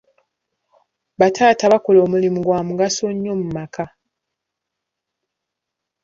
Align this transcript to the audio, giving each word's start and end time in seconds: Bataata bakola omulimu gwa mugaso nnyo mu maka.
Bataata 1.19 1.65
bakola 1.73 1.99
omulimu 2.05 2.39
gwa 2.45 2.59
mugaso 2.67 3.05
nnyo 3.11 3.33
mu 3.39 3.47
maka. 3.55 3.85